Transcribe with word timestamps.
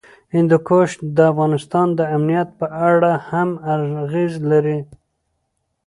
هندوکش 0.35 0.89
د 1.15 1.17
افغانستان 1.31 1.87
د 1.99 2.01
امنیت 2.15 2.49
په 2.59 2.67
اړه 2.89 3.11
هم 3.29 3.49
اغېز 4.03 4.33
لري. 4.51 4.79